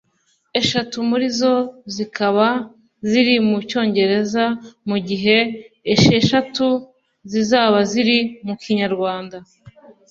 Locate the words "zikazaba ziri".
1.93-3.35